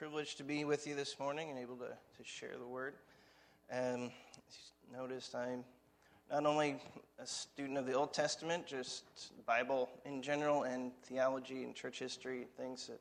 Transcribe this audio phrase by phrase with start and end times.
[0.00, 2.94] privilege to be with you this morning and able to, to share the word.
[3.70, 4.10] Um,
[4.90, 5.62] noticed I'm
[6.32, 6.76] not only
[7.18, 9.04] a student of the Old Testament, just
[9.44, 12.98] Bible in general, and theology and church history, things that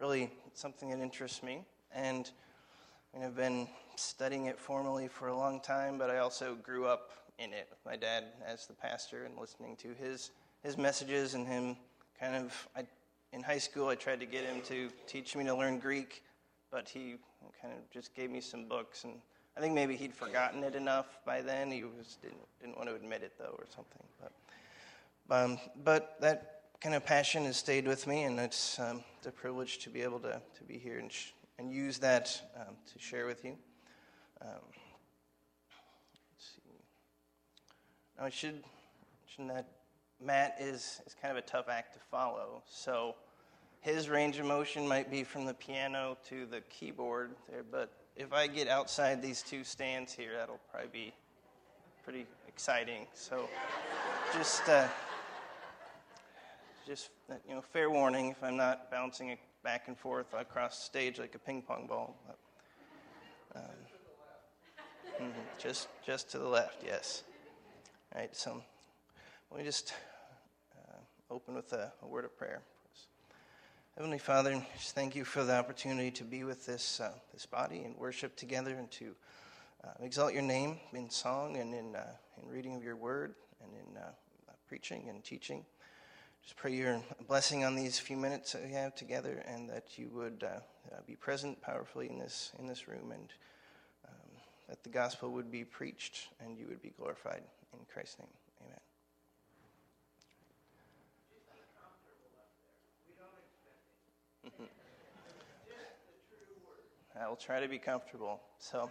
[0.00, 1.64] really something that interests me.
[1.92, 2.30] And
[3.20, 3.66] I I've been
[3.96, 7.10] studying it formally for a long time, but I also grew up
[7.40, 10.30] in it with my dad as the pastor and listening to his
[10.62, 11.76] his messages and him
[12.20, 12.68] kind of.
[12.76, 12.84] I,
[13.30, 16.22] in high school, I tried to get him to teach me to learn Greek,
[16.70, 17.16] but he
[17.60, 19.14] kind of just gave me some books and
[19.58, 21.72] I think maybe he'd forgotten it enough by then.
[21.72, 24.04] He was didn't didn't want to admit it though, or something.
[24.20, 29.32] But um, but that kind of passion has stayed with me, and it's um, a
[29.32, 33.00] privilege to be able to to be here and sh- and use that um, to
[33.00, 33.56] share with you.
[34.42, 34.48] Um,
[36.30, 36.62] let's see.
[38.16, 38.62] Now I should
[39.20, 39.66] mention that
[40.24, 43.16] Matt is is kind of a tough act to follow, so
[43.88, 48.34] his range of motion might be from the piano to the keyboard there, but if
[48.34, 51.14] I get outside these two stands here, that'll probably be
[52.04, 53.06] pretty exciting.
[53.14, 53.48] So
[54.34, 54.88] just, uh,
[56.86, 57.08] just
[57.48, 61.18] you know, fair warning if I'm not bouncing it back and forth across the stage
[61.18, 62.14] like a ping pong ball.
[62.26, 62.38] But,
[63.56, 67.22] um, mm-hmm, just, just to the left, yes.
[68.14, 68.62] All right, so
[69.50, 69.94] let me just
[70.76, 70.98] uh,
[71.30, 72.60] open with a, a word of prayer.
[73.98, 77.80] Heavenly Father, just thank you for the opportunity to be with this, uh, this body
[77.80, 79.12] and worship together and to
[79.82, 82.04] uh, exalt your name in song and in, uh,
[82.40, 84.10] in reading of your word and in uh,
[84.68, 85.64] preaching and teaching.
[86.44, 90.08] Just pray your blessing on these few minutes that we have together and that you
[90.12, 90.60] would uh,
[90.94, 93.32] uh, be present powerfully in this, in this room and
[94.06, 94.30] um,
[94.68, 97.42] that the gospel would be preached and you would be glorified.
[97.72, 98.47] In Christ's name.
[107.20, 108.40] I will try to be comfortable.
[108.58, 108.90] So,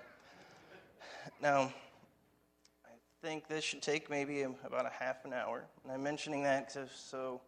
[1.42, 1.72] now,
[2.86, 2.92] I
[3.22, 5.64] think this should take maybe about a half an hour.
[5.84, 7.42] And I'm mentioning that cause so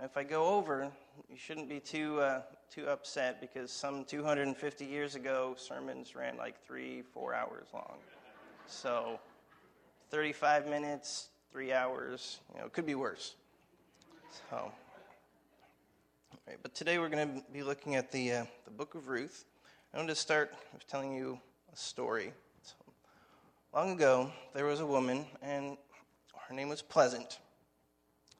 [0.00, 0.90] if I go over,
[1.28, 6.64] you shouldn't be too, uh, too upset because some 250 years ago, sermons ran like
[6.66, 7.98] three, four hours long.
[8.66, 9.20] So,
[10.10, 13.34] 35 minutes, three hours, you know, it could be worse.
[14.50, 14.72] So,
[16.46, 19.44] right, but today we're going to be looking at the, uh, the book of Ruth.
[19.92, 21.38] I want to start with telling you
[21.72, 22.32] a story.
[22.62, 22.74] So,
[23.74, 25.76] long ago, there was a woman, and
[26.48, 27.38] her name was Pleasant.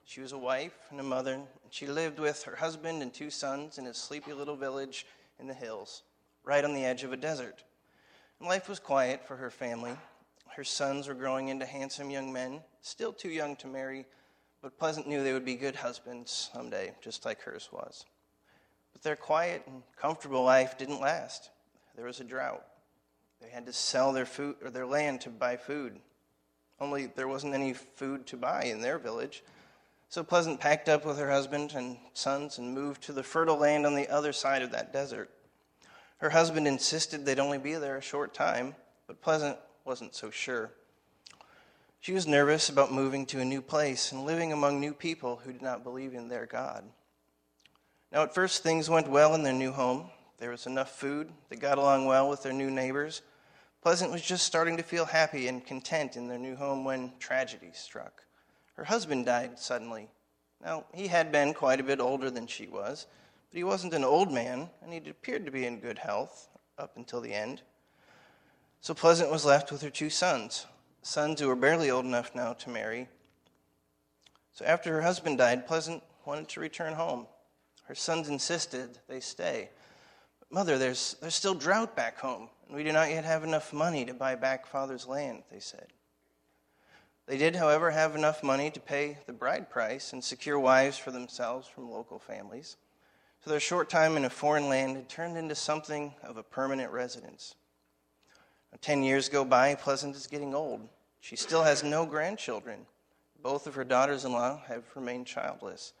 [0.05, 3.29] She was a wife and a mother, and she lived with her husband and two
[3.29, 5.05] sons in a sleepy little village
[5.39, 6.03] in the hills,
[6.43, 7.63] right on the edge of a desert.
[8.39, 9.95] And life was quiet for her family.
[10.55, 14.05] Her sons were growing into handsome young men, still too young to marry,
[14.63, 18.05] but Pleasant knew they would be good husbands someday, just like hers was.
[18.93, 21.49] But their quiet and comfortable life didn't last.
[21.97, 22.63] There was a drought.
[23.41, 25.99] They had to sell their food or their land to buy food.
[26.79, 29.43] Only there wasn't any food to buy in their village.
[30.07, 33.85] So Pleasant packed up with her husband and sons and moved to the fertile land
[33.85, 35.29] on the other side of that desert.
[36.19, 38.75] Her husband insisted they'd only be there a short time,
[39.07, 40.71] but Pleasant wasn't so sure.
[42.03, 45.53] She was nervous about moving to a new place and living among new people who
[45.53, 46.83] did not believe in their God.
[48.11, 50.09] Now, at first, things went well in their new home.
[50.37, 51.31] There was enough food.
[51.47, 53.21] They got along well with their new neighbors.
[53.81, 57.71] Pleasant was just starting to feel happy and content in their new home when tragedy
[57.71, 58.25] struck.
[58.73, 60.09] Her husband died suddenly.
[60.61, 63.07] Now, he had been quite a bit older than she was,
[63.49, 66.97] but he wasn't an old man, and he appeared to be in good health up
[66.97, 67.61] until the end.
[68.81, 70.65] So Pleasant was left with her two sons,
[71.03, 73.07] sons who were barely old enough now to marry.
[74.53, 77.27] So after her husband died, Pleasant wanted to return home.
[77.83, 79.69] Her sons insisted they stay.
[80.49, 84.05] Mother, there's, there's still drought back home, and we do not yet have enough money
[84.05, 85.87] to buy back father's land, they said.
[87.25, 91.11] They did, however, have enough money to pay the bride price and secure wives for
[91.11, 92.77] themselves from local families.
[93.43, 96.91] So their short time in a foreign land had turned into something of a permanent
[96.91, 97.55] residence.
[98.81, 100.87] Ten years go by, Pleasant is getting old.
[101.21, 102.85] She still has no grandchildren.
[103.41, 105.93] Both of her daughters in law have remained childless.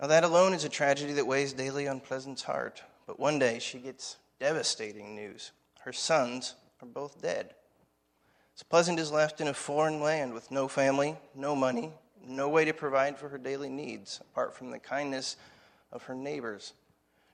[0.00, 2.82] Now, that alone is a tragedy that weighs daily on Pleasant's heart.
[3.06, 5.52] But one day she gets devastating news.
[5.80, 7.54] Her sons are both dead.
[8.56, 11.92] So Pleasant is left in a foreign land with no family, no money,
[12.26, 15.36] no way to provide for her daily needs apart from the kindness
[15.92, 16.72] of her neighbors.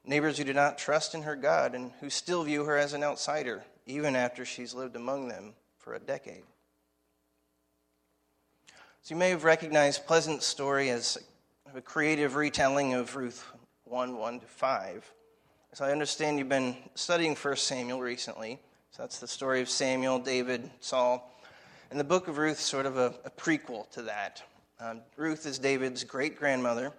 [0.05, 3.05] Neighbors who do not trust in her God and who still view her as an
[3.05, 6.45] outsider, even after she's lived among them for a decade.
[9.03, 11.19] So you may have recognized Pleasant's story as
[11.75, 13.45] a creative retelling of Ruth
[13.85, 15.13] 1 1 to 5.
[15.75, 18.61] So I understand you've been studying 1 Samuel recently.
[18.91, 21.35] So that's the story of Samuel, David, Saul.
[21.91, 24.43] And the book of Ruth is sort of a, a prequel to that.
[24.79, 26.93] Um, Ruth is David's great grandmother.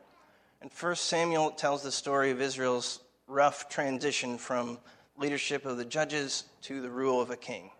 [0.62, 4.80] And 1 Samuel tells the story of Israel's rough transition from
[5.18, 7.72] leadership of the judges to the rule of a king.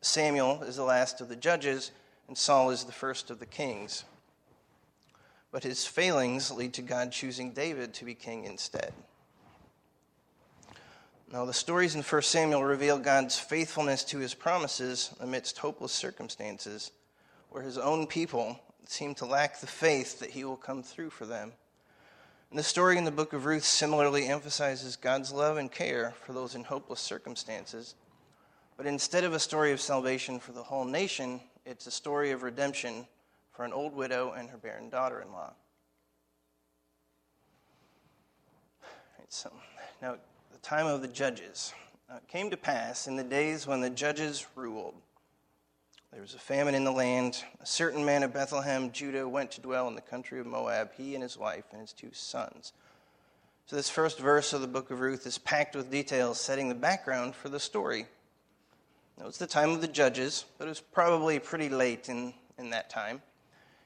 [0.00, 1.92] Samuel is the last of the judges,
[2.28, 4.04] and Saul is the first of the kings.
[5.50, 8.92] But his failings lead to God choosing David to be king instead.
[11.32, 16.90] Now, the stories in 1 Samuel reveal God's faithfulness to his promises amidst hopeless circumstances,
[17.48, 21.24] where his own people seem to lack the faith that he will come through for
[21.24, 21.52] them.
[22.52, 26.34] And the story in the book of Ruth similarly emphasizes God's love and care for
[26.34, 27.94] those in hopeless circumstances.
[28.76, 32.42] But instead of a story of salvation for the whole nation, it's a story of
[32.42, 33.06] redemption
[33.52, 35.54] for an old widow and her barren daughter in law.
[39.18, 39.50] Right, so,
[40.02, 40.16] now,
[40.52, 41.72] the time of the judges.
[42.10, 44.96] Uh, it came to pass in the days when the judges ruled
[46.12, 47.42] there was a famine in the land.
[47.60, 51.14] A certain man of Bethlehem, Judah, went to dwell in the country of Moab, he
[51.14, 52.74] and his wife and his two sons.
[53.66, 56.74] So, this first verse of the book of Ruth is packed with details setting the
[56.74, 58.06] background for the story.
[59.18, 62.70] It was the time of the judges, but it was probably pretty late in, in
[62.70, 63.22] that time.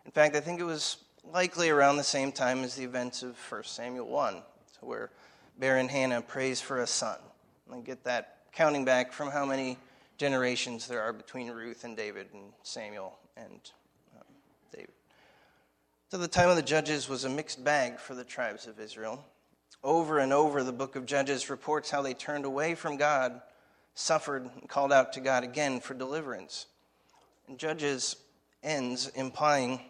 [0.05, 0.97] In fact, I think it was
[1.33, 4.43] likely around the same time as the events of 1 Samuel 1,
[4.81, 5.11] where
[5.59, 7.19] barren Hannah prays for a son.
[7.71, 9.79] And get that counting back from how many
[10.17, 13.61] generations there are between Ruth and David and Samuel and
[14.17, 14.25] um,
[14.73, 14.95] David.
[16.09, 19.25] So the time of the judges was a mixed bag for the tribes of Israel.
[19.83, 23.41] Over and over, the book of Judges reports how they turned away from God,
[23.95, 26.67] suffered, and called out to God again for deliverance.
[27.47, 28.17] And Judges
[28.63, 29.81] ends implying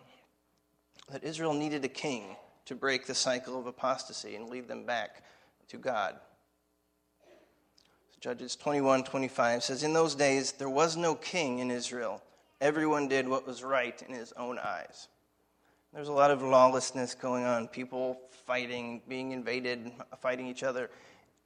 [1.11, 2.37] that Israel needed a king
[2.67, 5.23] to break the cycle of apostasy and lead them back
[5.69, 6.17] to God.
[8.27, 12.21] Judges 21 25 says, In those days there was no king in Israel.
[12.61, 15.07] Everyone did what was right in his own eyes.
[15.95, 20.91] There's a lot of lawlessness going on, people fighting, being invaded, fighting each other.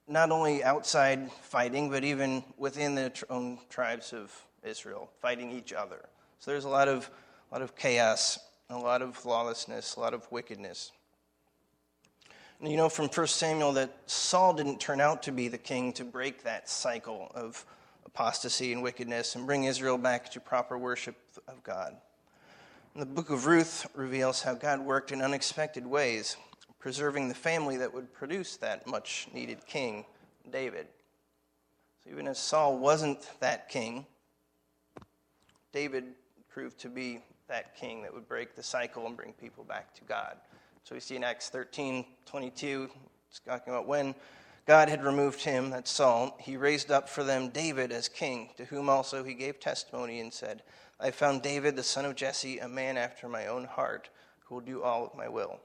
[0.09, 4.33] Not only outside fighting, but even within the own tribes of
[4.63, 6.09] Israel, fighting each other.
[6.39, 7.11] So there's a lot of,
[7.51, 8.39] a lot of chaos,
[8.71, 10.93] a lot of lawlessness, a lot of wickedness.
[12.63, 16.05] You know from 1 Samuel that Saul didn't turn out to be the king to
[16.05, 17.65] break that cycle of
[18.05, 21.17] apostasy and wickedness and bring Israel back to proper worship
[21.49, 21.97] of God.
[22.93, 26.37] And the book of Ruth reveals how God worked in unexpected ways,
[26.79, 30.05] preserving the family that would produce that much needed king,
[30.53, 30.87] David.
[32.05, 34.05] So even as Saul wasn't that king,
[35.73, 36.05] David
[36.51, 40.05] proved to be that king that would break the cycle and bring people back to
[40.05, 40.37] God.
[40.85, 42.91] So we see in Acts 13 22,
[43.29, 44.15] it's talking about when
[44.67, 48.65] God had removed him, that's Saul, he raised up for them David as king, to
[48.65, 50.63] whom also he gave testimony and said,
[51.01, 54.11] I found David, the son of Jesse, a man after my own heart,
[54.45, 55.59] who will do all of my will.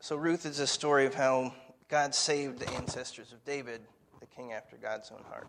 [0.00, 1.52] So Ruth is a story of how
[1.88, 3.80] God saved the ancestors of David,
[4.20, 5.48] the king after God's own heart.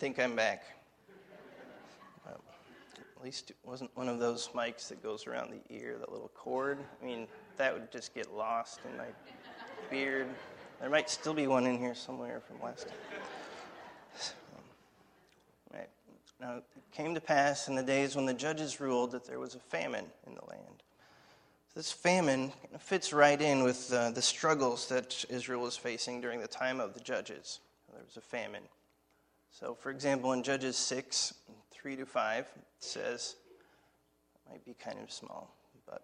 [0.00, 0.62] Think I'm back.
[2.24, 2.40] Well,
[3.18, 6.30] at least it wasn't one of those mics that goes around the ear, that little
[6.34, 6.78] cord.
[7.02, 7.26] I mean,
[7.58, 9.08] that would just get lost in my
[9.90, 10.26] beard.
[10.80, 12.96] There might still be one in here somewhere from last time.
[16.40, 19.54] Now, it came to pass in the days when the judges ruled that there was
[19.54, 20.82] a famine in the land.
[21.74, 26.48] This famine fits right in with uh, the struggles that Israel was facing during the
[26.48, 27.60] time of the judges.
[27.92, 28.62] There was a famine.
[29.50, 31.34] So, for example, in Judges 6,
[31.72, 33.36] 3 to 5, it says,
[34.34, 35.54] it might be kind of small,
[35.86, 36.02] but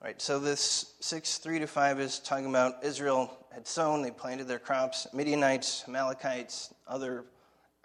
[0.00, 4.10] all right, so this 6, 3 to 5 is talking about Israel had sown, they
[4.10, 5.06] planted their crops.
[5.12, 7.24] Midianites, Amalekites, other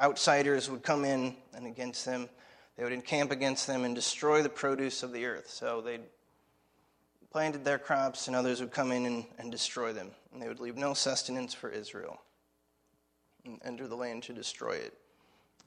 [0.02, 2.28] outsiders would come in and against them.
[2.76, 5.50] They would encamp against them and destroy the produce of the earth.
[5.50, 6.00] So they
[7.32, 10.12] planted their crops, and others would come in and, and destroy them.
[10.34, 12.20] And they would leave no sustenance for Israel
[13.46, 14.94] and enter the land to destroy it.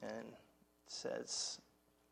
[0.01, 1.59] And it says,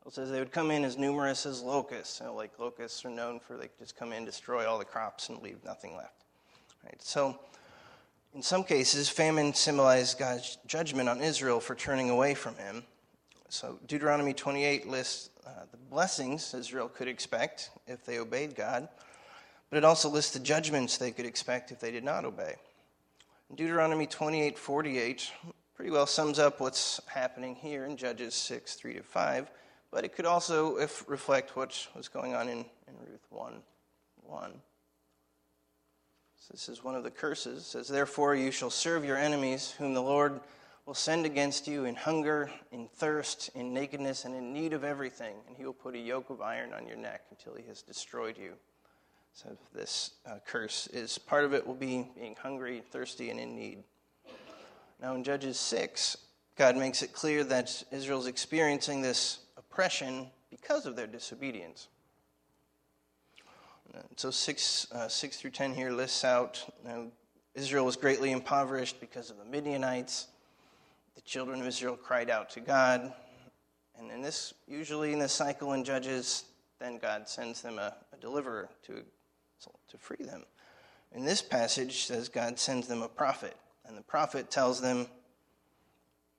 [0.06, 2.20] it says they would come in as numerous as locusts.
[2.20, 5.28] You know, like locusts are known for they just come in, destroy all the crops,
[5.28, 6.24] and leave nothing left.
[6.84, 7.00] Right?
[7.02, 7.38] So,
[8.34, 12.84] in some cases, famine symbolized God's judgment on Israel for turning away from Him.
[13.48, 18.86] So Deuteronomy 28 lists uh, the blessings Israel could expect if they obeyed God,
[19.70, 22.56] but it also lists the judgments they could expect if they did not obey.
[23.48, 25.32] In Deuteronomy 28 48
[25.78, 29.48] pretty well sums up what's happening here in Judges 6 3 to 5,
[29.92, 32.58] but it could also if, reflect what was going on in,
[32.88, 33.52] in Ruth 1
[34.24, 34.50] 1.
[36.34, 37.58] So this is one of the curses.
[37.58, 40.40] It says, Therefore you shall serve your enemies, whom the Lord
[40.84, 45.36] will send against you in hunger, in thirst, in nakedness, and in need of everything,
[45.46, 48.36] and he will put a yoke of iron on your neck until he has destroyed
[48.36, 48.54] you.
[49.32, 53.54] So this uh, curse is part of it will be being hungry, thirsty, and in
[53.54, 53.84] need.
[55.00, 56.16] Now in Judges 6,
[56.56, 61.88] God makes it clear that Israel's experiencing this oppression because of their disobedience.
[64.16, 67.10] So 6, uh, 6 through 10 here lists out you know,
[67.54, 70.28] Israel was greatly impoverished because of the Midianites.
[71.14, 73.12] The children of Israel cried out to God.
[73.98, 76.44] And in this, usually in this cycle in Judges,
[76.78, 79.02] then God sends them a, a deliverer to
[79.88, 80.44] to free them.
[81.12, 83.56] In this passage says God sends them a prophet,
[83.88, 85.06] and the prophet tells them,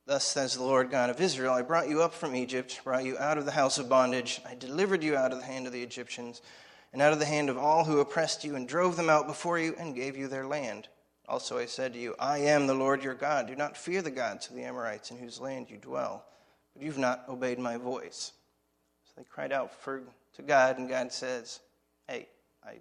[0.05, 3.17] Thus says the Lord God of Israel, I brought you up from Egypt, brought you
[3.17, 5.83] out of the house of bondage, I delivered you out of the hand of the
[5.83, 6.41] Egyptians,
[6.93, 9.59] and out of the hand of all who oppressed you, and drove them out before
[9.59, 10.87] you, and gave you their land.
[11.27, 13.47] Also I said to you, I am the Lord your God.
[13.47, 16.25] Do not fear the gods of the Amorites in whose land you dwell,
[16.73, 18.31] but you've not obeyed my voice.
[19.05, 20.01] So they cried out for,
[20.37, 21.59] to God, and God says,
[22.07, 22.27] Hey,
[22.65, 22.77] I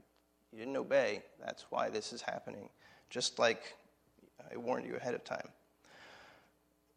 [0.52, 1.22] you didn't obey.
[1.44, 2.68] That's why this is happening,
[3.10, 3.76] just like
[4.52, 5.48] I warned you ahead of time.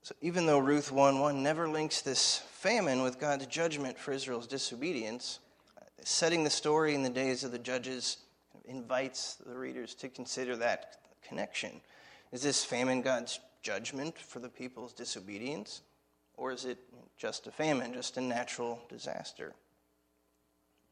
[0.04, 4.48] So even though Ruth 1 1 never links this famine with God's judgment for Israel's
[4.48, 5.40] disobedience,
[6.04, 8.18] setting the story in the days of the judges
[8.66, 11.82] invites the readers to consider that connection.
[12.32, 15.82] Is this famine God's judgment for the people's disobedience?
[16.36, 16.80] Or is it
[17.18, 19.54] just a famine, just a natural disaster?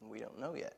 [0.02, 0.76] We don't know yet.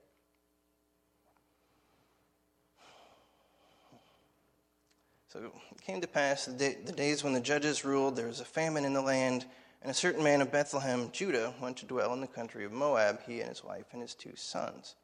[5.31, 8.41] So it came to pass the, day, the, days when the judges ruled, there was
[8.41, 9.45] a famine in the land,
[9.81, 13.21] and a certain man of Bethlehem, Judah, went to dwell in the country of Moab,
[13.25, 14.95] he and his wife and his two sons.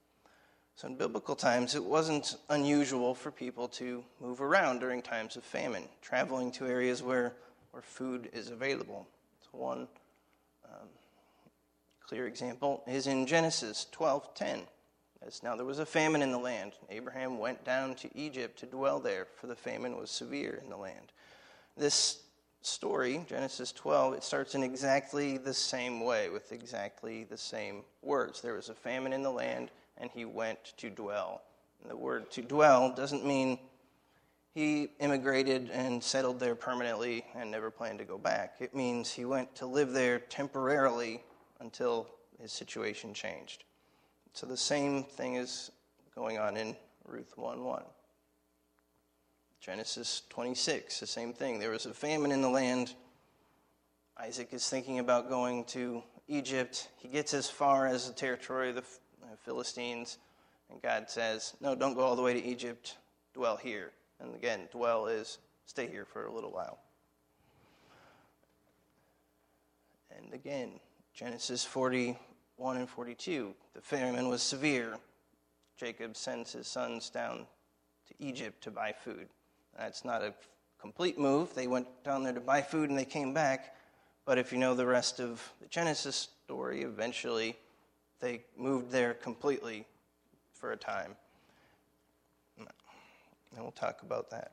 [0.75, 5.45] So in biblical times, it wasn't unusual for people to move around during times of
[5.45, 7.31] famine, traveling to areas where,
[7.71, 9.07] where food is available.
[9.39, 9.87] So one
[10.65, 10.89] um,
[12.05, 14.67] clear example is in Genesis 12:10.
[15.27, 16.71] As now there was a famine in the land.
[16.89, 20.77] Abraham went down to Egypt to dwell there, for the famine was severe in the
[20.77, 21.11] land.
[21.75, 22.21] This
[22.61, 28.41] story, Genesis 12, it starts in exactly the same way, with exactly the same words.
[28.41, 31.41] There was a famine in the land, and he went to dwell.
[31.81, 33.59] And the word to dwell doesn't mean
[34.53, 38.55] he immigrated and settled there permanently and never planned to go back.
[38.61, 41.21] It means he went to live there temporarily
[41.59, 42.07] until
[42.41, 43.65] his situation changed.
[44.37, 45.71] So the same thing is
[46.13, 46.75] going on in
[47.07, 47.83] Ruth 1 1.
[49.59, 51.57] Genesis 26, the same thing.
[51.57, 52.93] There was a famine in the land.
[54.15, 56.87] Isaac is thinking about going to Egypt.
[56.97, 58.83] He gets as far as the territory of the
[59.23, 60.19] uh, Philistines,
[60.69, 62.97] and God says, No, don't go all the way to Egypt.
[63.33, 63.91] Dwell here.
[64.19, 66.77] And again, dwell is stay here for a little while.
[70.15, 70.79] And again,
[71.15, 72.15] Genesis 40,
[72.57, 73.53] 1 and 42.
[73.73, 74.97] The famine was severe.
[75.77, 77.45] Jacob sends his sons down
[78.07, 79.27] to Egypt to buy food.
[79.77, 80.33] That's not a
[80.79, 81.53] complete move.
[81.53, 83.75] They went down there to buy food and they came back.
[84.25, 87.55] But if you know the rest of the Genesis story, eventually
[88.19, 89.85] they moved there completely
[90.53, 91.15] for a time.
[92.57, 94.51] And we'll talk about that.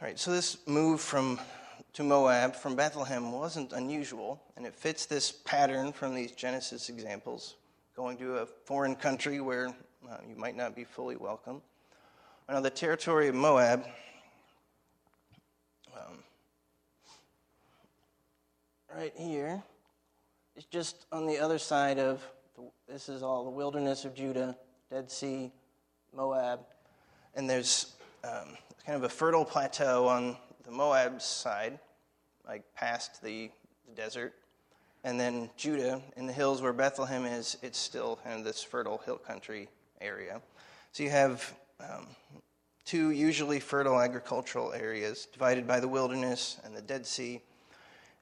[0.00, 1.38] All right, so this move from
[1.94, 7.54] to Moab from Bethlehem wasn't unusual, and it fits this pattern from these Genesis examples
[7.94, 11.62] going to a foreign country where uh, you might not be fully welcome.
[12.48, 13.86] Now, the territory of Moab.
[15.94, 16.18] Um,
[18.92, 19.62] right here
[20.56, 22.20] is just on the other side of
[22.56, 24.56] the, this is all the wilderness of Judah,
[24.90, 25.52] Dead Sea,
[26.12, 26.60] Moab,
[27.36, 31.78] and there's um, kind of a fertile plateau on the Moab side,
[32.46, 33.50] like past the,
[33.88, 34.34] the desert.
[35.04, 39.18] And then Judah, in the hills where Bethlehem is, it's still of this fertile hill
[39.18, 39.68] country
[40.00, 40.40] area.
[40.92, 42.06] So you have um,
[42.84, 47.40] two usually fertile agricultural areas divided by the wilderness and the Dead Sea.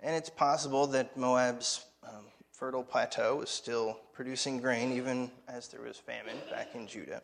[0.00, 5.82] And it's possible that Moab's um, fertile plateau was still producing grain even as there
[5.82, 7.22] was famine back in Judah.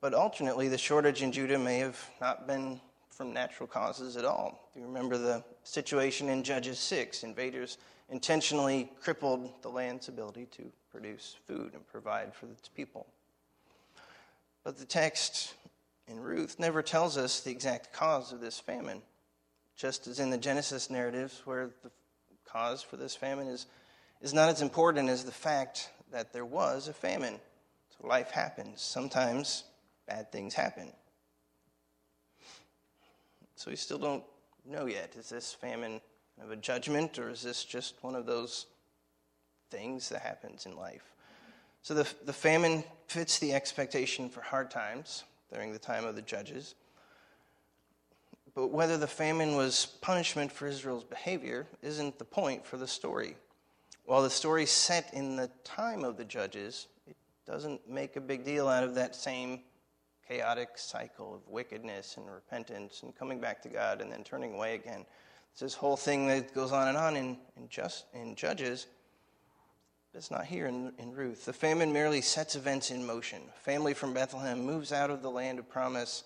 [0.00, 2.80] But alternately, the shortage in Judah may have not been
[3.10, 4.70] from natural causes at all.
[4.72, 7.24] Do you remember the situation in Judges 6?
[7.24, 7.78] Invaders
[8.10, 13.06] intentionally crippled the land's ability to produce food and provide for its people.
[14.64, 15.54] But the text
[16.06, 19.02] in Ruth never tells us the exact cause of this famine,
[19.76, 21.90] just as in the Genesis narratives, where the
[22.46, 23.66] cause for this famine is,
[24.20, 27.38] is not as important as the fact that there was a famine.
[27.90, 28.80] So life happens.
[28.80, 29.64] Sometimes
[30.06, 30.92] bad things happen.
[33.58, 34.22] So we still don't
[34.64, 35.16] know yet.
[35.18, 36.00] Is this famine
[36.40, 38.66] of a judgment, or is this just one of those
[39.68, 41.12] things that happens in life?
[41.82, 46.22] So the, the famine fits the expectation for hard times during the time of the
[46.22, 46.76] judges.
[48.54, 53.34] But whether the famine was punishment for Israel's behavior isn't the point for the story.
[54.04, 58.44] While the story's set in the time of the judges, it doesn't make a big
[58.44, 59.62] deal out of that same
[60.28, 64.74] chaotic cycle of wickedness and repentance and coming back to God and then turning away
[64.74, 65.06] again.
[65.52, 68.86] It's this whole thing that goes on and on in, in, just, in Judges.
[70.14, 71.44] It's not here in, in Ruth.
[71.44, 73.40] The famine merely sets events in motion.
[73.62, 76.24] Family from Bethlehem moves out of the land of promise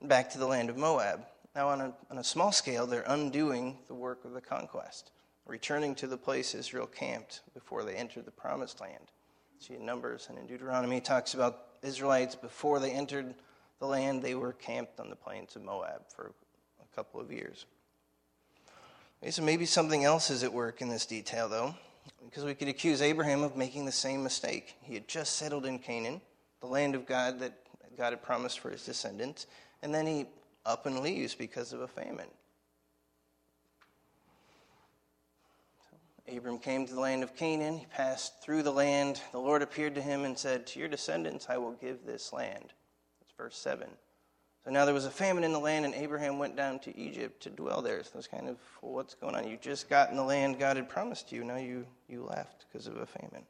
[0.00, 1.24] and back to the land of Moab.
[1.54, 5.10] Now, on a, on a small scale, they're undoing the work of the conquest,
[5.46, 9.12] returning to the place Israel camped before they entered the promised land.
[9.58, 13.34] See, in Numbers and in Deuteronomy, talks about Israelites, before they entered
[13.78, 16.32] the land, they were camped on the plains of Moab for
[16.82, 17.66] a couple of years.
[19.22, 21.74] Okay, so maybe something else is at work in this detail, though,
[22.24, 24.76] because we could accuse Abraham of making the same mistake.
[24.82, 26.20] He had just settled in Canaan,
[26.60, 27.54] the land of God that
[27.96, 29.46] God had promised for his descendants,
[29.82, 30.26] and then he
[30.64, 32.28] up and leaves because of a famine.
[36.34, 37.78] Abram came to the land of Canaan.
[37.78, 39.20] He passed through the land.
[39.32, 42.72] The Lord appeared to him and said, To your descendants I will give this land.
[43.20, 43.88] That's verse 7.
[44.64, 47.42] So now there was a famine in the land, and Abraham went down to Egypt
[47.44, 48.02] to dwell there.
[48.02, 49.48] So it's kind of, well, what's going on?
[49.48, 51.44] You just got in the land God had promised you.
[51.44, 53.44] Now you, you left because of a famine.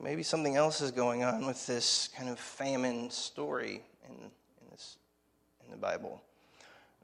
[0.00, 4.96] Maybe something else is going on with this kind of famine story in, in, this,
[5.64, 6.22] in the Bible.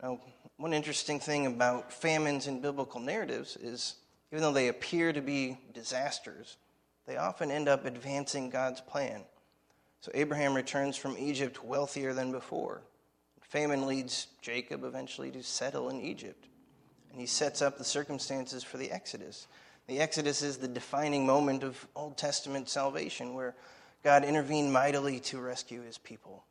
[0.02, 0.20] Now,
[0.56, 3.96] one interesting thing about famines in biblical narratives is
[4.32, 6.56] even though they appear to be disasters,
[7.06, 9.22] they often end up advancing God's plan.
[10.00, 12.82] So Abraham returns from Egypt wealthier than before.
[13.40, 16.46] Famine leads Jacob eventually to settle in Egypt.
[17.12, 19.46] And he sets up the circumstances for the Exodus.
[19.86, 23.54] The Exodus is the defining moment of Old Testament salvation where
[24.02, 26.44] God intervened mightily to rescue his people.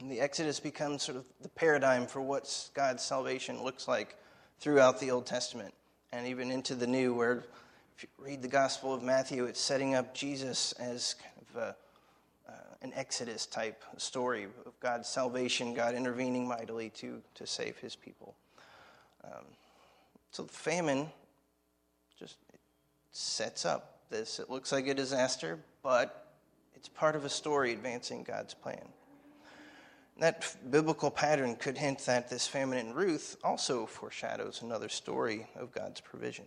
[0.00, 4.16] And the Exodus becomes sort of the paradigm for what God's salvation looks like
[4.60, 5.74] throughout the Old Testament
[6.12, 7.44] and even into the New, where
[7.96, 11.76] if you read the Gospel of Matthew, it's setting up Jesus as kind of a,
[12.48, 17.96] uh, an Exodus type story of God's salvation, God intervening mightily to, to save his
[17.96, 18.36] people.
[19.24, 19.44] Um,
[20.30, 21.08] so the famine
[22.18, 22.36] just
[23.10, 24.38] sets up this.
[24.38, 26.28] It looks like a disaster, but
[26.76, 28.88] it's part of a story advancing God's plan.
[30.18, 35.70] That biblical pattern could hint that this famine in Ruth also foreshadows another story of
[35.70, 36.46] God's provision.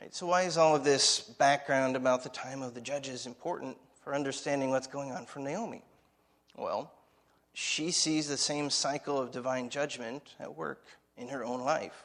[0.00, 3.76] Right, so, why is all of this background about the time of the judges important
[4.04, 5.82] for understanding what's going on for Naomi?
[6.56, 6.92] Well,
[7.52, 10.84] she sees the same cycle of divine judgment at work
[11.16, 12.04] in her own life.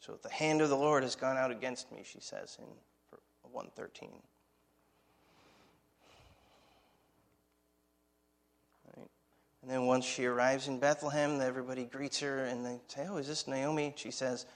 [0.00, 2.66] So, the hand of the Lord has gone out against me, she says in
[3.52, 4.10] 113.
[9.62, 13.26] And then once she arrives in Bethlehem, everybody greets her and they say, Oh, is
[13.26, 13.92] this Naomi?
[13.96, 14.46] She says,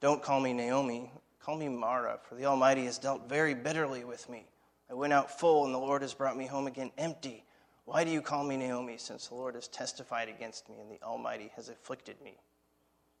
[0.00, 1.10] Don't call me Naomi.
[1.40, 4.46] Call me Mara, for the Almighty has dealt very bitterly with me.
[4.88, 7.44] I went out full, and the Lord has brought me home again empty.
[7.84, 11.02] Why do you call me Naomi, since the Lord has testified against me and the
[11.02, 12.34] Almighty has afflicted me?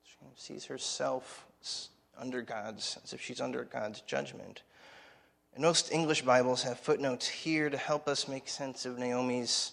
[0.04, 1.46] She sees herself
[2.16, 4.62] under God's, as if she's under God's judgment.
[5.54, 9.72] And most English Bibles have footnotes here to help us make sense of Naomi's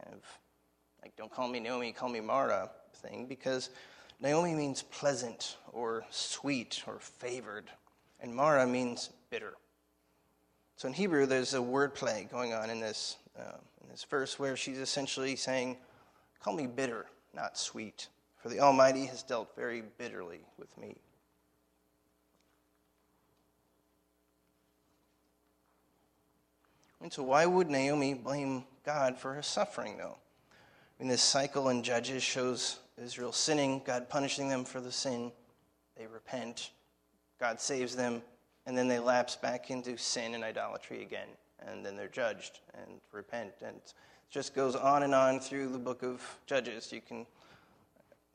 [0.00, 0.22] kind of
[1.02, 3.70] like don't call me Naomi, call me Mara thing, because
[4.20, 7.70] Naomi means pleasant or sweet or favored,
[8.20, 9.54] and Mara means bitter.
[10.76, 14.38] So in Hebrew, there's a word play going on in this, uh, in this verse
[14.38, 15.76] where she's essentially saying,
[16.42, 18.08] Call me bitter, not sweet,
[18.38, 20.96] for the Almighty has dealt very bitterly with me.
[27.02, 30.16] And so, why would Naomi blame God for her suffering, though?
[31.00, 35.32] Mean, this cycle in Judges shows Israel sinning, God punishing them for the sin.
[35.96, 36.70] They repent,
[37.38, 38.22] God saves them,
[38.66, 41.28] and then they lapse back into sin and idolatry again.
[41.66, 43.52] And then they're judged and repent.
[43.62, 43.94] And it
[44.30, 46.92] just goes on and on through the book of Judges.
[46.92, 47.26] You can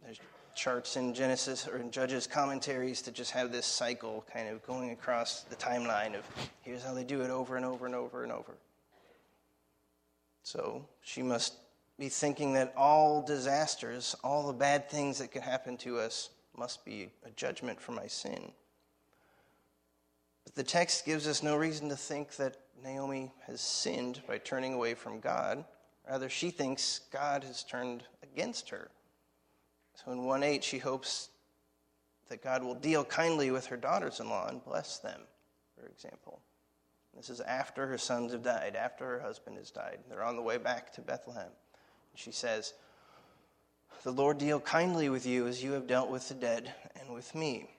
[0.04, 0.20] there's
[0.56, 4.92] charts in Genesis or in Judges commentaries that just have this cycle kind of going
[4.92, 6.24] across the timeline of
[6.62, 8.54] here's how they do it over and over and over and over.
[10.44, 11.56] So she must
[11.98, 16.86] be thinking that all disasters, all the bad things that could happen to us, must
[16.86, 18.52] be a judgment for my sin.
[20.44, 24.74] But the text gives us no reason to think that Naomi has sinned by turning
[24.74, 25.66] away from God.
[26.08, 28.90] Rather, she thinks God has turned against her.
[29.96, 31.30] So in 1 8, she hopes
[32.30, 35.22] that God will deal kindly with her daughters in law and bless them,
[35.78, 36.42] for example.
[37.16, 40.00] This is after her sons have died, after her husband has died.
[40.10, 41.52] They're on the way back to Bethlehem.
[42.16, 42.74] She says,
[44.04, 47.36] The Lord deal kindly with you as you have dealt with the dead and with
[47.36, 47.70] me.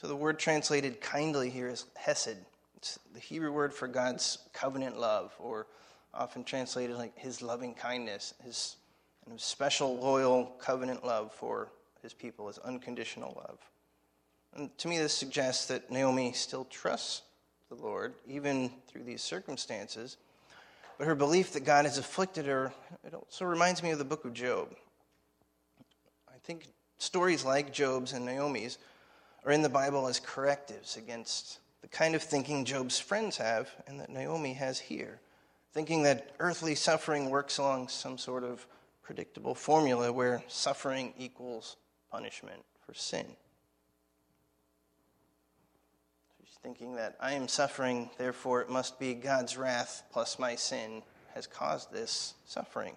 [0.00, 2.36] So the word translated kindly here is hesed.
[2.76, 5.66] It's the Hebrew word for God's covenant love, or
[6.14, 8.76] often translated like his loving kindness, his
[9.36, 11.70] special, loyal covenant love for
[12.02, 13.58] his people, his unconditional love.
[14.54, 17.22] And to me, this suggests that Naomi still trusts
[17.68, 20.16] the Lord, even through these circumstances.
[21.00, 22.74] But her belief that God has afflicted her,
[23.06, 24.68] it also reminds me of the book of Job.
[26.28, 26.66] I think
[26.98, 28.76] stories like Job's and Naomi's
[29.46, 33.98] are in the Bible as correctives against the kind of thinking Job's friends have and
[33.98, 35.20] that Naomi has here,
[35.72, 38.66] thinking that earthly suffering works along some sort of
[39.02, 41.78] predictable formula where suffering equals
[42.12, 43.24] punishment for sin.
[46.44, 51.02] She's thinking that I am suffering, therefore it must be God's wrath plus my sin
[51.34, 52.96] has caused this suffering.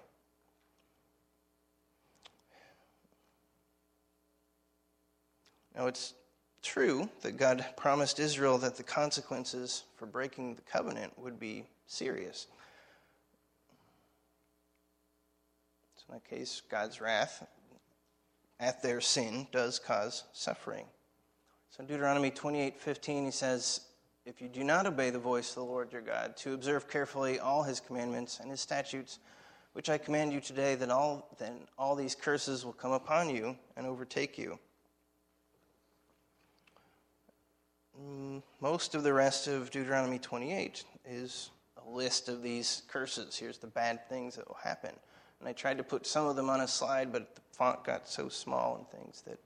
[5.76, 6.14] Now, it's
[6.62, 12.48] true that God promised Israel that the consequences for breaking the covenant would be serious.
[15.96, 17.48] So, in that case, God's wrath
[18.60, 20.86] at their sin does cause suffering.
[21.76, 23.82] So in Deuteronomy 28 15, he says,
[24.28, 27.40] If you do not obey the voice of the Lord your God, to observe carefully
[27.40, 29.18] all his commandments and his statutes,
[29.72, 33.58] which I command you today, then all, then all these curses will come upon you
[33.76, 34.60] and overtake you.
[38.00, 41.50] Mm, most of the rest of Deuteronomy 28 is
[41.84, 43.36] a list of these curses.
[43.36, 44.92] Here's the bad things that will happen.
[45.40, 48.08] And I tried to put some of them on a slide, but the font got
[48.08, 49.40] so small and things that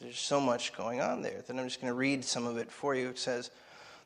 [0.00, 1.42] there's so much going on there.
[1.46, 3.08] that I'm just going to read some of it for you.
[3.08, 3.50] It says,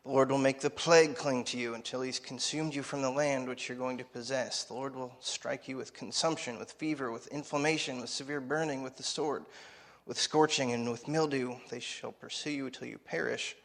[0.05, 3.11] The Lord will make the plague cling to you until he's consumed you from the
[3.11, 4.64] land which you're going to possess.
[4.64, 8.96] The Lord will strike you with consumption, with fever, with inflammation, with severe burning, with
[8.96, 9.44] the sword,
[10.07, 11.57] with scorching, and with mildew.
[11.70, 13.57] They shall pursue you till you perish.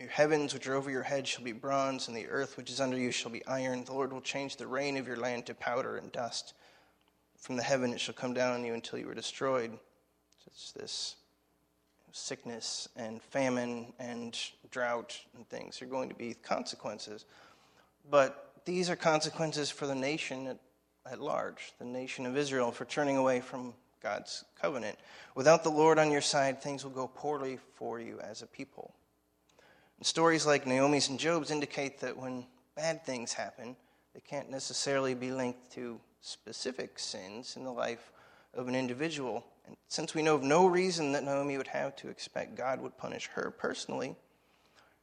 [0.00, 2.80] Your heavens, which are over your head, shall be bronze, and the earth, which is
[2.80, 3.84] under you, shall be iron.
[3.84, 6.52] The Lord will change the rain of your land to powder and dust
[7.44, 9.78] from the heaven it shall come down on you until you are destroyed.
[10.46, 11.16] It's this
[12.12, 14.38] sickness and famine and
[14.70, 17.24] drought and things are going to be consequences.
[18.08, 20.58] But these are consequences for the nation at,
[21.10, 24.98] at large, the nation of Israel, for turning away from God's covenant.
[25.34, 28.94] Without the Lord on your side, things will go poorly for you as a people.
[29.98, 33.76] And stories like Naomi's and Job's indicate that when bad things happen,
[34.12, 38.12] they can't necessarily be linked to specific sins in the life
[38.54, 39.44] of an individual.
[39.66, 42.98] And since we know of no reason that Naomi would have to expect God would
[42.98, 44.16] punish her personally,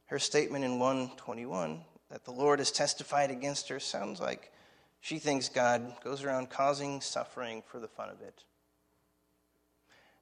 [0.06, 4.52] her statement in 121 that the Lord has testified against her sounds like
[5.00, 8.44] she thinks God goes around causing suffering for the fun of it.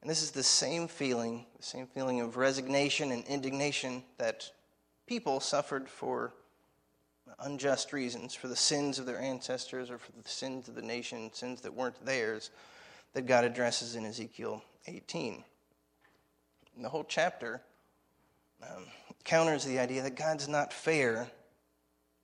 [0.00, 4.50] And this is the same feeling, the same feeling of resignation and indignation that
[5.07, 6.33] people suffered for
[7.40, 11.31] unjust reasons, for the sins of their ancestors or for the sins of the nation,
[11.33, 12.50] sins that weren't theirs,
[13.12, 15.44] that God addresses in Ezekiel 18.
[16.77, 17.61] And the whole chapter
[18.62, 18.85] um,
[19.25, 21.29] counters the idea that God's not fair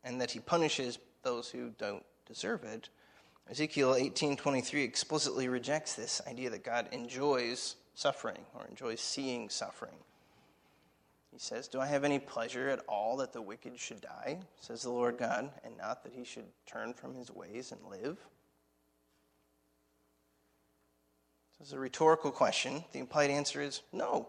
[0.04, 2.88] and that he punishes those who don't deserve it.
[3.50, 9.98] Ezekiel 18:23 explicitly rejects this idea that God enjoys suffering or enjoys seeing suffering.
[11.32, 14.82] He says, Do I have any pleasure at all that the wicked should die, says
[14.82, 18.16] the Lord God, and not that he should turn from his ways and live?
[21.58, 22.84] This is a rhetorical question.
[22.92, 24.28] The implied answer is no.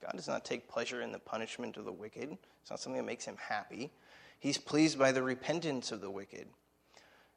[0.00, 2.38] God does not take pleasure in the punishment of the wicked.
[2.62, 3.90] It's not something that makes him happy.
[4.38, 6.46] He's pleased by the repentance of the wicked.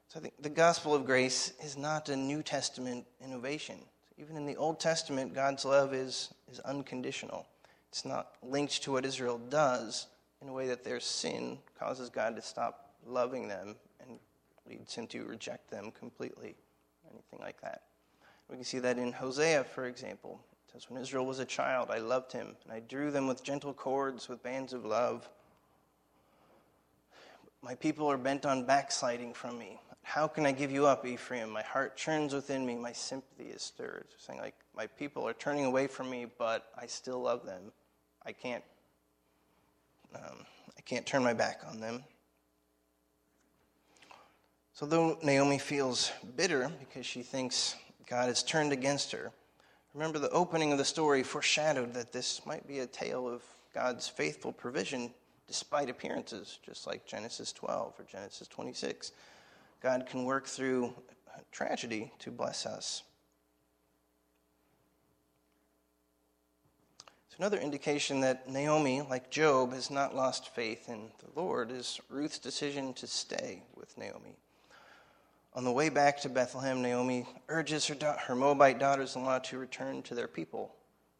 [0.08, 3.78] So I think the gospel of grace is not a New Testament innovation.
[4.16, 7.46] Even in the Old Testament, God's love is, is unconditional.
[7.88, 10.06] It's not linked to what Israel does
[10.40, 14.18] in a way that their sin causes God to stop loving them and
[14.68, 16.54] leads him to reject them completely,
[17.10, 17.82] anything like that.
[18.52, 20.38] We can see that in Hosea, for example.
[20.66, 23.42] It says, When Israel was a child, I loved him, and I drew them with
[23.42, 25.26] gentle cords, with bands of love.
[27.62, 29.80] My people are bent on backsliding from me.
[30.02, 31.48] How can I give you up, Ephraim?
[31.48, 34.08] My heart churns within me, my sympathy is stirred.
[34.18, 37.72] saying, like, my people are turning away from me, but I still love them.
[38.26, 38.64] I can't,
[40.14, 40.44] um,
[40.76, 42.04] I can't turn my back on them.
[44.74, 49.32] So, though Naomi feels bitter because she thinks God has turned against her,
[49.94, 53.42] remember the opening of the story foreshadowed that this might be a tale of
[53.74, 55.12] God's faithful provision
[55.46, 59.12] despite appearances, just like Genesis 12 or Genesis 26.
[59.82, 60.94] God can work through
[61.50, 63.02] tragedy to bless us.
[67.28, 71.98] So, another indication that Naomi, like Job, has not lost faith in the Lord is
[72.10, 74.36] Ruth's decision to stay with Naomi.
[75.54, 79.38] On the way back to Bethlehem, Naomi urges her, da- her Moabite daughters in law
[79.40, 80.74] to return to their people.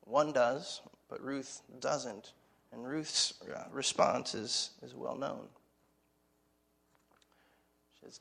[0.05, 2.33] One does, but Ruth doesn't.
[2.73, 5.49] And Ruth's uh, response is, is well known.
[8.01, 8.21] She says,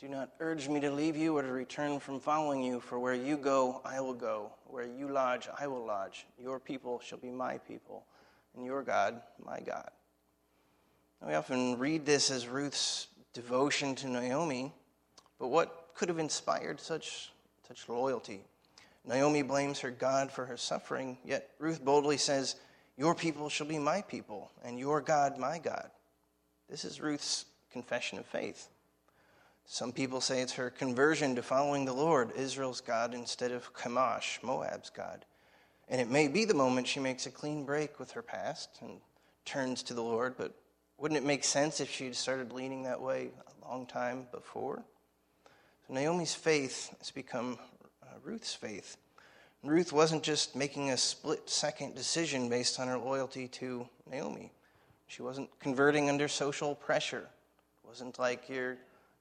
[0.00, 3.14] Do not urge me to leave you or to return from following you, for where
[3.14, 4.50] you go, I will go.
[4.64, 6.26] Where you lodge, I will lodge.
[6.36, 8.04] Your people shall be my people,
[8.56, 9.90] and your God, my God.
[11.26, 14.72] We often read this as Ruth's devotion to Naomi,
[15.38, 17.30] but what could have inspired such,
[17.68, 18.40] such loyalty?
[19.04, 22.56] Naomi blames her God for her suffering, yet Ruth boldly says,
[22.96, 25.90] Your people shall be my people, and your God my God.
[26.70, 28.68] This is Ruth's confession of faith.
[29.66, 34.42] Some people say it's her conversion to following the Lord, Israel's God, instead of Chemosh,
[34.42, 35.24] Moab's God.
[35.88, 39.00] And it may be the moment she makes a clean break with her past and
[39.44, 40.54] turns to the Lord, but
[41.00, 43.30] wouldn't it make sense if she had started leaning that way
[43.64, 44.82] a long time before?
[45.88, 47.58] So Naomi's faith has become
[48.02, 48.98] uh, Ruth's faith.
[49.62, 54.52] And Ruth wasn't just making a split second decision based on her loyalty to Naomi.
[55.06, 57.26] She wasn't converting under social pressure.
[57.82, 58.76] It wasn't like your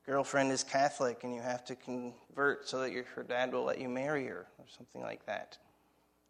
[0.06, 3.80] girlfriend is Catholic and you have to convert so that your, her dad will let
[3.80, 5.58] you marry her or something like that.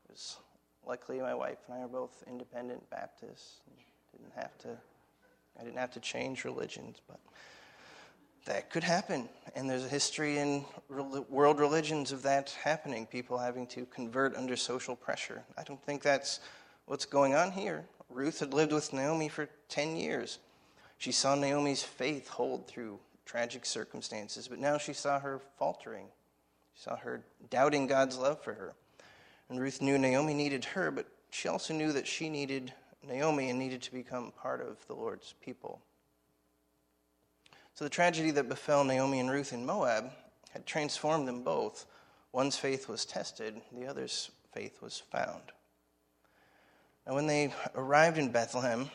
[0.06, 0.38] It was,
[0.86, 3.62] luckily, my wife and I are both independent Baptists.
[4.12, 4.70] Didn't have to,
[5.60, 7.20] I didn't have to change religions, but
[8.46, 9.28] that could happen.
[9.56, 14.56] And there's a history in world religions of that happening, people having to convert under
[14.56, 15.44] social pressure.
[15.58, 16.40] I don't think that's
[16.86, 17.86] what's going on here.
[18.10, 20.40] Ruth had lived with Naomi for 10 years.
[20.98, 26.08] She saw Naomi's faith hold through tragic circumstances, but now she saw her faltering.
[26.74, 28.74] She saw her doubting God's love for her.
[29.50, 32.74] And Ruth knew Naomi needed her, but she also knew that she needed
[33.08, 35.82] Naomi and needed to become part of the Lord's people.
[37.74, 40.12] So the tragedy that befell Naomi and Ruth in Moab
[40.52, 41.86] had transformed them both.
[42.32, 45.42] One's faith was tested, the other's faith was found.
[47.08, 48.90] Now, when they arrived in Bethlehem,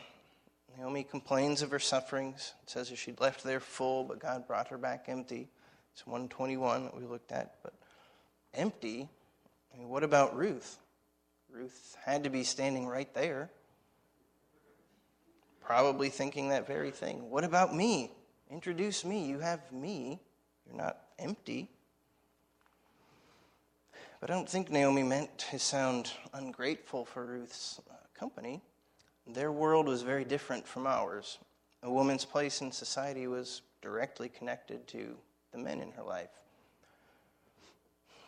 [0.77, 2.53] Naomi complains of her sufferings.
[2.63, 5.49] It says that she'd left there full, but God brought her back empty.
[5.93, 7.55] It's 121 that we looked at.
[7.63, 7.73] But
[8.53, 9.09] empty,
[9.73, 10.77] I mean, what about Ruth?
[11.49, 13.49] Ruth had to be standing right there,
[15.65, 17.29] probably thinking that very thing.
[17.29, 18.11] What about me?
[18.51, 19.25] Introduce me.
[19.25, 20.19] You have me.
[20.67, 21.69] You're not empty.
[24.21, 28.61] But I don't think Naomi meant to sound ungrateful for Ruth's uh, company.
[29.27, 31.39] Their world was very different from ours.
[31.81, 35.15] A woman's place in society was directly connected to
[35.51, 36.29] the men in her life.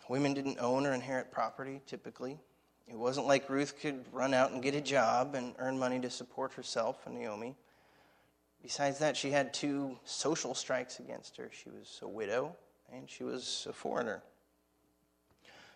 [0.09, 2.39] Women didn't own or inherit property typically.
[2.87, 6.09] It wasn't like Ruth could run out and get a job and earn money to
[6.09, 7.55] support herself and Naomi.
[8.63, 11.49] Besides that, she had two social strikes against her.
[11.51, 12.55] She was a widow
[12.91, 14.23] and she was a foreigner.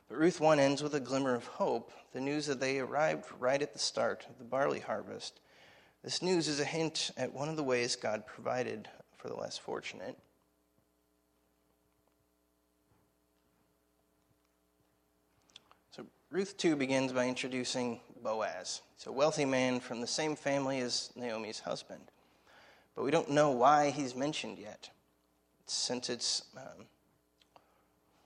[0.08, 3.62] But Ruth 1 ends with a glimmer of hope the news that they arrived right
[3.62, 5.39] at the start of the barley harvest.
[6.04, 9.58] This news is a hint at one of the ways God provided for the less
[9.58, 10.17] fortunate.
[15.91, 18.82] So Ruth 2 begins by introducing Boaz.
[18.98, 22.12] He's a wealthy man from the same family as Naomi's husband
[22.96, 24.89] but we don't know why he's mentioned yet.
[25.65, 26.86] Since it's, um,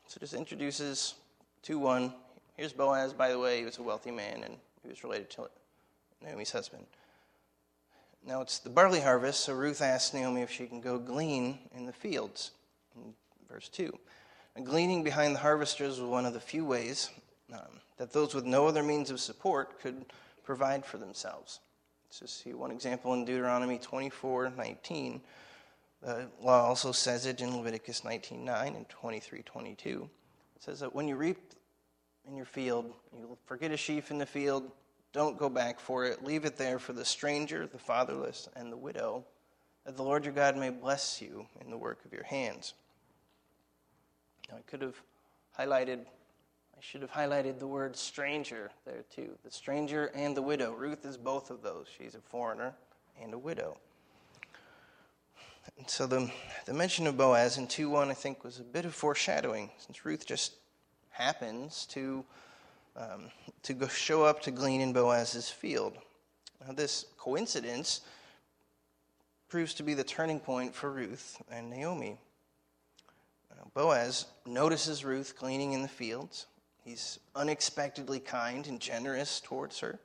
[0.07, 1.15] so just introduces
[1.63, 2.13] 2 1.
[2.57, 5.49] Here's Boaz, by the way, he was a wealthy man and he was related to
[6.23, 6.85] Naomi's husband.
[8.25, 11.85] Now it's the barley harvest, so Ruth asks Naomi if she can go glean in
[11.85, 12.51] the fields.
[12.95, 13.13] In
[13.49, 13.97] verse 2.
[14.55, 17.11] And gleaning behind the harvesters was one of the few ways
[17.53, 20.05] um, that those with no other means of support could
[20.43, 21.59] provide for themselves.
[22.17, 25.21] Just see one example in Deuteronomy 24 19.
[26.01, 30.09] The law also says it in Leviticus 19 9 and 23 22.
[30.55, 31.53] It says that when you reap
[32.27, 34.71] in your field, you forget a sheaf in the field,
[35.13, 36.23] don't go back for it.
[36.23, 39.23] Leave it there for the stranger, the fatherless, and the widow,
[39.85, 42.73] that the Lord your God may bless you in the work of your hands.
[44.49, 44.95] Now, I could have
[45.57, 45.99] highlighted,
[46.77, 49.37] I should have highlighted the word stranger there too.
[49.43, 50.73] The stranger and the widow.
[50.73, 51.87] Ruth is both of those.
[51.97, 52.73] She's a foreigner
[53.21, 53.77] and a widow.
[55.77, 56.29] And so the,
[56.65, 60.05] the mention of Boaz in 2 1, I think, was a bit of foreshadowing, since
[60.05, 60.53] Ruth just
[61.11, 62.25] happens to,
[62.97, 63.31] um,
[63.63, 65.97] to go show up to glean in Boaz's field.
[66.65, 68.01] Now, this coincidence
[69.47, 72.17] proves to be the turning point for Ruth and Naomi.
[73.75, 76.47] Boaz notices Ruth gleaning in the fields.
[76.85, 79.99] He's unexpectedly kind and generous towards her.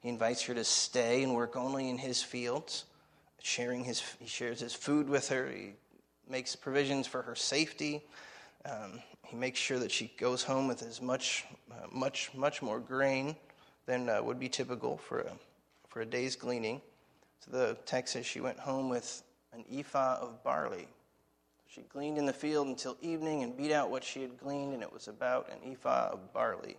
[0.00, 2.84] He invites her to stay and work only in his fields
[3.46, 5.48] sharing his, he shares his food with her.
[5.48, 5.74] He
[6.28, 8.02] makes provisions for her safety.
[8.64, 12.80] Um, he makes sure that she goes home with as much, uh, much, much more
[12.80, 13.36] grain
[13.86, 15.32] than uh, would be typical for a,
[15.88, 16.80] for a day's gleaning.
[17.40, 20.88] So the text says she went home with an ephah of barley.
[21.68, 24.82] She gleaned in the field until evening and beat out what she had gleaned, and
[24.82, 26.76] it was about an ephah of barley.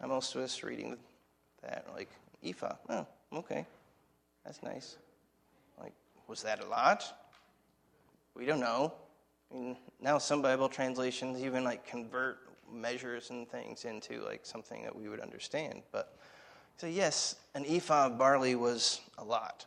[0.00, 0.96] I'm of us reading
[1.62, 2.08] that like,
[2.44, 3.66] ephah, oh, okay,
[4.44, 4.96] that's nice.
[5.80, 5.92] Like,
[6.28, 7.04] was that a lot?
[8.34, 8.92] We don't know.
[9.50, 12.38] I mean, now some Bible translations even like convert
[12.70, 15.82] measures and things into like something that we would understand.
[15.92, 16.18] But
[16.76, 19.66] so yes, an ephah of barley was a lot.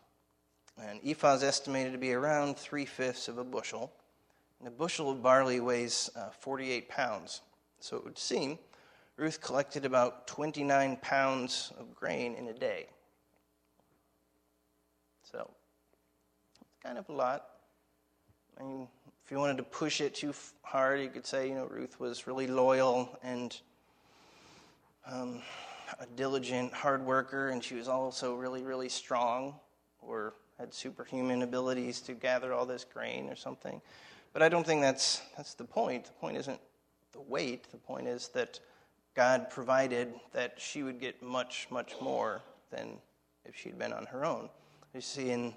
[0.78, 3.92] An ephah is estimated to be around three fifths of a bushel.
[4.60, 7.42] And a bushel of barley weighs uh, 48 pounds.
[7.80, 8.60] So it would seem
[9.16, 12.88] Ruth collected about 29 pounds of grain in a day.
[15.24, 15.50] So
[16.62, 17.46] it's kind of a lot.
[18.60, 18.88] I mean,
[19.24, 22.28] if you wanted to push it too hard, you could say, you know, Ruth was
[22.28, 23.56] really loyal and
[25.06, 25.42] um,
[26.00, 29.56] a diligent, hard worker, and she was also really, really strong
[30.02, 33.82] or had superhuman abilities to gather all this grain or something.
[34.34, 36.06] But I don't think that's, that's the point.
[36.06, 36.60] The point isn't
[37.14, 38.60] the weight, the point is that
[39.16, 42.98] God provided that she would get much, much more than
[43.46, 44.50] if she'd been on her own.
[44.94, 45.54] You see in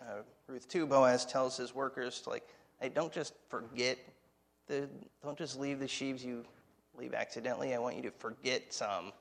[0.00, 2.46] uh, Ruth 2, Boaz tells his workers, to like,
[2.80, 3.98] hey, don't just forget,
[4.66, 4.88] the,
[5.22, 6.44] don't just leave the sheaves you
[6.98, 7.74] leave accidentally.
[7.74, 9.12] I want you to forget some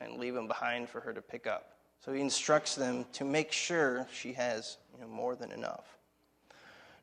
[0.00, 1.72] and leave them behind for her to pick up.
[2.04, 5.95] So he instructs them to make sure she has you know, more than enough.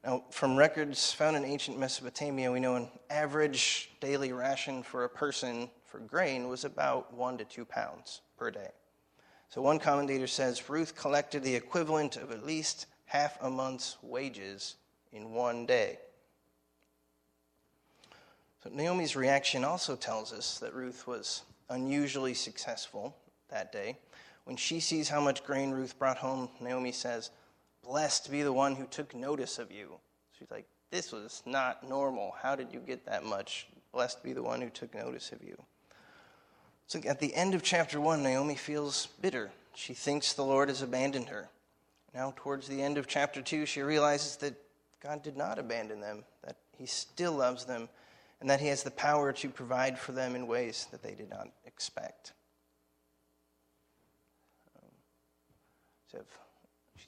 [0.04, 5.10] Now, from records found in ancient Mesopotamia, we know an average daily ration for a
[5.10, 8.72] person for grain was about one to two pounds per day.
[9.50, 14.76] So one commentator says Ruth collected the equivalent of at least half a month's wages
[15.12, 16.00] in one day.
[18.64, 23.16] So Naomi's reaction also tells us that Ruth was unusually successful
[23.50, 23.98] that day.
[24.46, 27.30] When she sees how much grain Ruth brought home, Naomi says,
[27.84, 30.00] Blessed be the one who took notice of you.
[30.38, 32.34] She's like, This was not normal.
[32.42, 33.68] How did you get that much?
[33.92, 35.62] Blessed be the one who took notice of you.
[36.88, 39.52] So at the end of chapter 1, Naomi feels bitter.
[39.76, 41.50] She thinks the Lord has abandoned her.
[42.14, 44.54] Now, towards the end of chapter 2, she realizes that
[45.02, 47.90] God did not abandon them, that He still loves them,
[48.40, 51.30] and that He has the power to provide for them in ways that they did
[51.30, 52.34] not expect.
[56.12, 56.20] So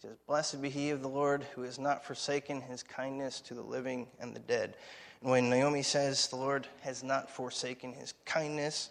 [0.07, 3.61] says, Blessed be He of the Lord who has not forsaken His kindness to the
[3.61, 4.75] living and the dead.
[5.21, 8.89] And when Naomi says the Lord has not forsaken His kindness,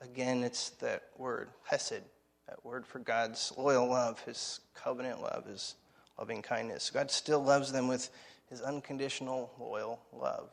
[0.00, 2.02] Again, it's that word, hesed,
[2.46, 5.74] that word for God's loyal love, his covenant love, his
[6.18, 6.90] loving kindness.
[6.90, 8.10] God still loves them with
[8.48, 10.50] his unconditional, loyal love.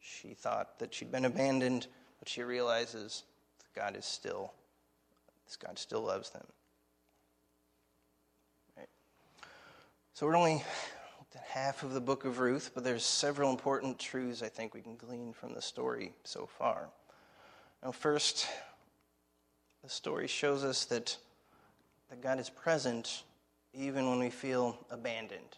[0.00, 1.86] She thought that she'd been abandoned,
[2.18, 3.22] but she realizes
[3.60, 4.52] that God is still,
[5.64, 6.46] God still loves them.
[10.18, 10.64] So we're only
[11.32, 14.80] at half of the book of Ruth, but there's several important truths I think we
[14.80, 16.88] can glean from the story so far.
[17.84, 18.48] Now, first,
[19.84, 21.16] the story shows us that,
[22.10, 23.22] that God is present
[23.72, 25.56] even when we feel abandoned.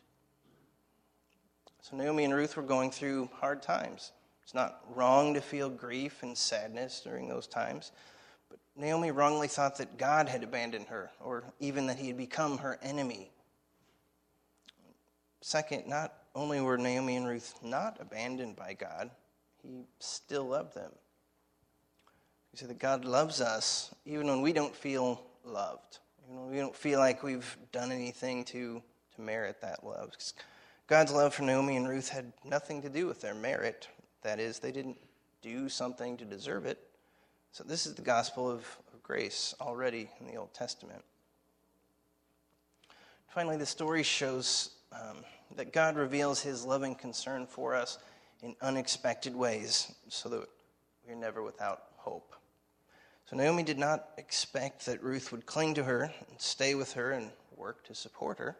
[1.81, 4.13] So Naomi and Ruth were going through hard times.
[4.43, 7.93] It's not wrong to feel grief and sadness during those times,
[8.51, 12.59] but Naomi wrongly thought that God had abandoned her, or even that he had become
[12.59, 13.31] her enemy.
[15.41, 19.11] Second, not only were Naomi and Ruth not abandoned by God,
[19.63, 20.93] he still loved them.
[22.53, 26.59] You see that God loves us even when we don't feel loved, Even when we
[26.59, 28.83] don't feel like we've done anything to,
[29.15, 30.11] to merit that love.
[30.87, 33.89] God's love for Naomi and Ruth had nothing to do with their merit.
[34.23, 34.99] That is, they didn't
[35.41, 36.79] do something to deserve it.
[37.53, 38.61] So, this is the gospel of,
[38.93, 41.03] of grace already in the Old Testament.
[43.29, 45.19] Finally, the story shows um,
[45.57, 47.99] that God reveals his loving concern for us
[48.43, 50.49] in unexpected ways so that
[51.07, 52.35] we're never without hope.
[53.27, 57.13] So Naomi did not expect that Ruth would cling to her and stay with her
[57.13, 58.57] and work to support her.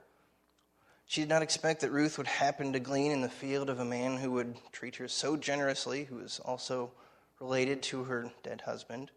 [1.07, 3.85] She did not expect that Ruth would happen to glean in the field of a
[3.85, 6.93] man who would treat her so generously, who was also
[7.41, 9.11] related to her dead husband.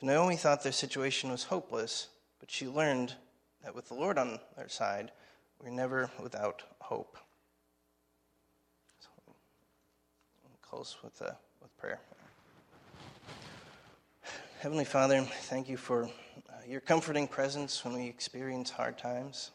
[0.00, 2.08] So Naomi thought their situation was hopeless,
[2.40, 3.14] but she learned
[3.62, 5.12] that with the Lord on their side,
[5.62, 7.18] we're never without hope.
[9.00, 9.32] So,
[10.62, 12.00] close with, uh, with prayer.
[14.60, 19.50] Heavenly Father, thank you for uh, your comforting presence when we experience hard times.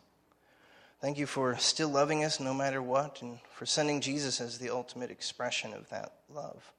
[1.02, 4.70] Thank you for still loving us no matter what and for sending Jesus as the
[4.70, 6.72] ultimate expression of that love.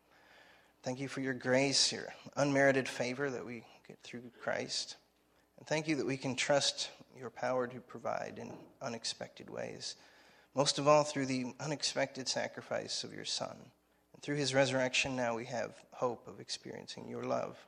[0.83, 4.97] Thank you for your grace, your unmerited favor that we get through Christ.
[5.59, 8.53] And thank you that we can trust your power to provide in
[8.83, 9.97] unexpected ways.
[10.55, 13.57] Most of all, through the unexpected sacrifice of your Son.
[14.15, 17.59] And through his resurrection, now we have hope of experiencing your love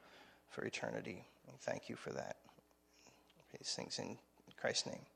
[0.49, 1.26] for eternity.
[1.49, 2.36] And thank you for that.
[3.53, 4.16] These things in
[4.57, 5.07] Christ's name.